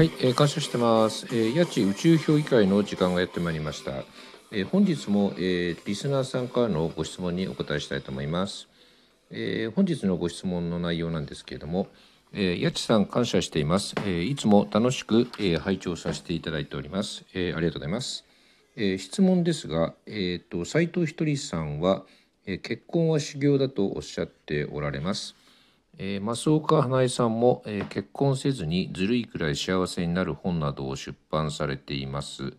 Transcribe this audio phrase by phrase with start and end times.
[0.00, 1.26] はい、えー、感謝してます。
[1.26, 3.92] えー、八千宇宙評議会の時間がやってまいりました。
[4.50, 8.66] えー、本日も、えー、リスナーさんからのご質問にお答えしたいと思います。
[9.30, 11.88] えー、本日のご質問の内容なんですけれども、
[12.32, 13.94] えー、八千さん感謝しています。
[13.98, 17.26] えー、いつも楽しく、えー、拝聴させていただいております。
[17.34, 18.24] えー、ありがとうございます。
[18.76, 22.04] えー、質問ですが、えっ、ー、と斉藤ひとりさんは、
[22.46, 25.36] えー、結婚は修行だとおっしゃっておられます。
[26.02, 32.54] えー、増岡花江さんも、えー、結婚せずにずるいくらい幸せになる本などを出版されています、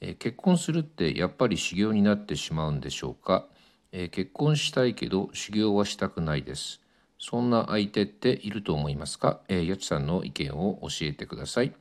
[0.00, 3.46] えー、結婚するってやっぱり修行になってしまうんでしょうか、
[3.92, 6.80] え結婚したいけど修行はしたくないです。
[7.20, 11.72] そんな相手っていると思いますか、えー、やちさんの意見を教えてください。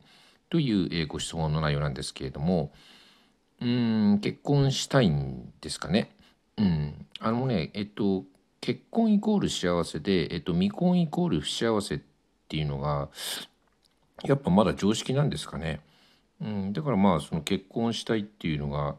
[0.52, 2.72] という、えご質問の内容なんですけれども。
[3.60, 6.12] うん結婚したいんですかね？
[6.58, 7.08] うん。
[7.20, 8.26] あのねえっと
[8.62, 12.00] 結婚イコール幸せで、えっと、未婚イコール不幸せっ
[12.48, 13.10] ていうのが
[14.24, 15.82] やっぱまだ常識なんですかね。
[16.42, 18.96] うん、だからまあその結婚したいっていうのが、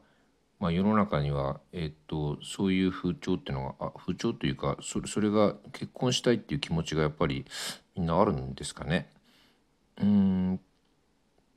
[0.59, 7.45] まあ、世の中には、えっと、そういう風潮っていうのがあ風潮というかそれそれが結婚したいっていう気持ちがやっぱり
[7.97, 9.09] みんなあるんですかね。
[10.01, 10.61] うん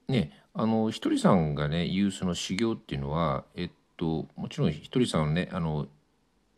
[0.08, 5.88] ねあのひとりさんがね言うその修行っていうのはえっともちろんひとりさんはねあの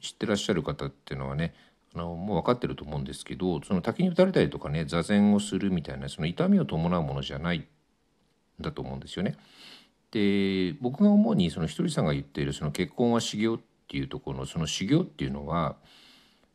[0.02, 1.54] 知ってらっしゃる方っていうのはね
[1.96, 7.66] あのもう分かってると思うんですけどその滝に打たれたりとかね座禅をするみたいなその痛みを伴うものじゃないん
[8.60, 9.36] だと思うんですよね。
[10.12, 15.76] で僕が思うにそのひとりさんが言っているその結婚は修行っていうところのその修行っていうのは、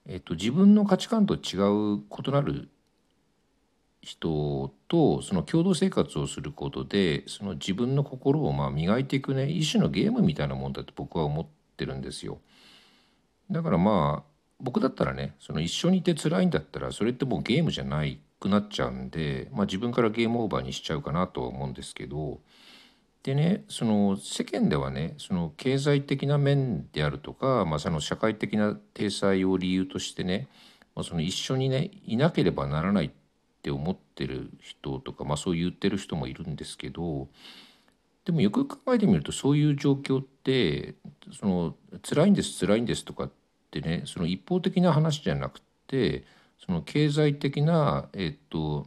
[0.07, 1.59] えっと、自分の価値観と違
[1.97, 2.69] う異なる
[4.01, 11.47] 人とその共同生活をすることでその自分の心をまあ磨いていくね一種のゲームみたいなもんだと僕は思っ
[11.77, 12.39] てるんですよ。
[13.53, 22.41] だからまあ僕だったらねその一緒にいて辛いんだったらそれってもうゲームじゃないくなっちゃうんで、まあ、自分からゲームオーバーにしちゃうかなとは思うんですけど
[23.23, 30.49] でねその世間ではねその経済的な面であるとか、まあ、その社会的な体裁を理由としてね、
[30.97, 33.11] まあ、その一緒にねいなければならないっ
[33.63, 37.29] て思ってる人とか、まあ、そう言ってる人もいるんですけど
[38.25, 40.95] でもよく考えてみるとそういう状況って
[41.39, 43.42] その辛いんです辛いんですとかって
[43.81, 46.25] ねその一方的な話じゃなくて
[46.65, 48.87] その経済的な、えっと、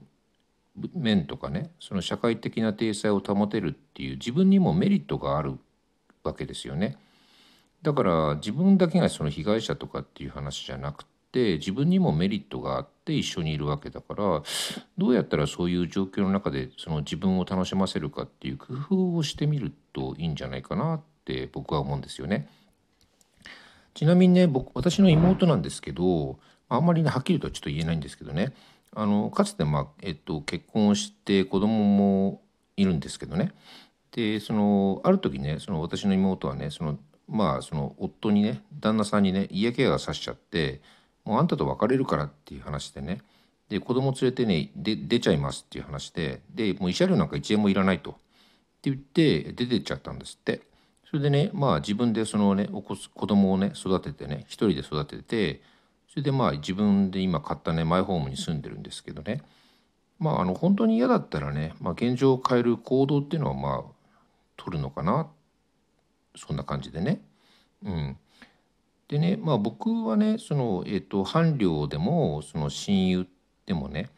[0.93, 5.57] 面とかねその社会的な体裁を保てるっていう自分にもメリットがある
[6.23, 6.97] わけですよね。
[7.81, 14.41] だから自分だけがその被害者とかっていう話じゃなくて自分にもメリットがあって一緒にいるわけだから
[14.97, 22.47] どうやったらそういう状況の中でその自分を楽しませるかっていう工夫をしてみるといいんじゃないかなって僕は思うんですよね。
[23.95, 26.37] ちなみにね僕私の妹なんですけど
[26.69, 28.53] あんまりねはっきりとはちょっと言えないんですけどね。
[28.97, 32.41] あのかつて、まあえっと、結婚をして子供も
[32.77, 33.53] いるんですけどね。
[34.11, 36.97] でそのある時ねその私の妹はねその
[37.27, 40.81] まあその夫にね旦那さんにね嫌気がさしちゃって
[41.25, 43.21] もうあんたと別れるからっていう話でね。
[43.69, 48.11] で子供連れてね出ちゃいますっていう話ででもう慰謝料なんか1円もいらないと。
[48.11, 48.13] っ
[48.85, 50.61] て言って出てっちゃったんですって。
[51.09, 55.61] それでねまあ自分でそのねお子子供をね育ててね一人で育てて
[56.09, 59.43] それでまあ自分で今買ったねマイホームに住んでるんですけどね。
[60.17, 63.91] まああの本当に嫌だったらね、まあ、現状を変える行動っていうのはまあ
[64.57, 65.27] 取るのかな。
[66.35, 67.21] そんな感じでね。
[67.83, 68.17] うん、
[69.07, 73.27] でねまあ僕はねその、えーと、伴侶でもその親友
[73.65, 74.09] でもね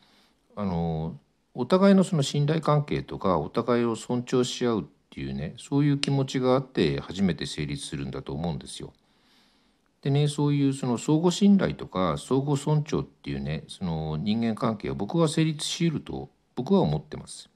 [0.56, 1.20] あの
[1.54, 8.94] お互いのその信頼関係とかお互いを尊重し合うっていうねそういう気持ちがあって初めて成立するんだと思うんですよ。
[10.02, 17.50] でねそういうその相互信頼とか相互尊重っていうねその人間関係は僕は成立しうると僕は思ってます。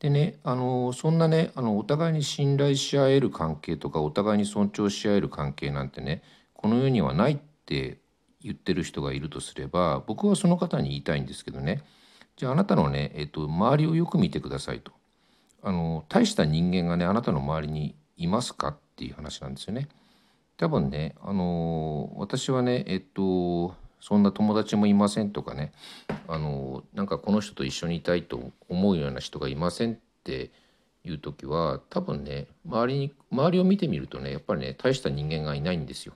[0.00, 6.22] でねあのそんなねあのお互いに信頼し合える関係とかお互いに尊重し合える関係なんてね
[6.54, 7.98] この世にはないって
[8.42, 11.82] 言ってる人がいるとすれば僕はその方に言いたいんですけどね
[12.36, 14.92] じゃああなたのね、えっと、周りをよく見てくださいと
[15.62, 19.88] あの大した人間がねあなたの周りにいますかっていう話なんですよね。
[20.56, 25.72] 多分ねあの私はねえっとそんな友達もいませんとかね
[26.28, 30.50] あのなんかこの人と一緒にいたいと思うような人がいませんって
[31.04, 36.14] いう時は多分ね周りに周りを見てみるとねやっぱりね大した人間がいないんですよ。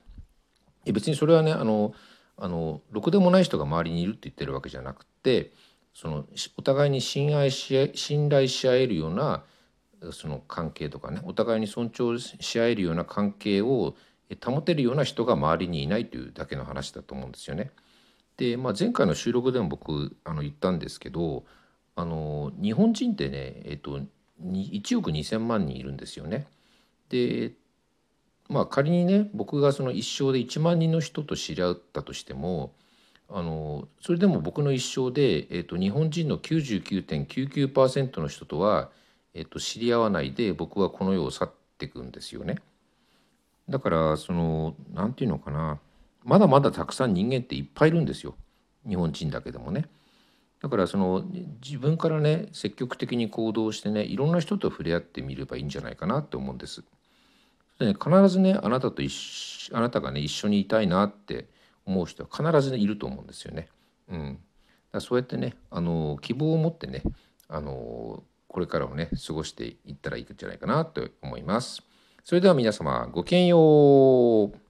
[0.93, 1.95] 別にそれはねあの
[2.37, 5.53] あのろくでもない人が周りにいるって言ってるわけじゃなくて
[5.95, 6.27] その
[6.57, 9.45] お互いに信頼し信頼し合えるような
[10.13, 13.95] その関係とかねお互いに尊重し合えるような関係を
[14.45, 17.71] 保てるような人が周りにいないというだけの話だと思うんですよね。
[18.37, 21.45] で、まあ、前回の収録でも僕あの言ったんですけど
[21.95, 24.01] あの日本人ってね、えっと、
[24.43, 26.49] 1億2,000万人いるんですよね。
[27.09, 27.53] で
[28.49, 32.75] まあ仮にね僕がその一生で1万人の人と知り合ったとしても
[33.29, 38.91] あのそれでも僕の一生で、えっと、日本人の99.99%の人とは、
[39.35, 42.57] えっと、知り合わないで僕はこの世を去っていくんですよね。
[43.69, 45.79] だからその何て言うのかな
[46.23, 48.35] まだまだたくさん人間っていっぱいいるんですよ
[48.87, 49.87] 日本人だけでもね。
[50.61, 51.25] だからその
[51.63, 56.85] 自分からね積極的に行動してねいろんな人と触れ合ってみればいいんじゃないかなって思うんです。
[57.79, 61.49] でね、必ずねあなたと一あなたがね一緒にいたいなって
[61.87, 63.69] 思う人は必ず、ね、いると思うんですよね。
[64.09, 64.39] うん、
[64.93, 67.03] だそうやってねあの希望を持ってね
[67.49, 71.83] あのこれからをね過ごしていったらいいんじゃないかなと思います。
[72.23, 74.64] それでは皆様ごきげんよう。